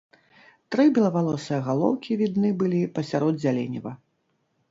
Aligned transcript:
Тры 0.75 0.85
белавалосыя 0.95 1.59
галоўкі 1.67 2.17
відны 2.21 2.49
былі 2.63 2.79
пасярод 2.97 3.35
зяленіва. 3.43 3.91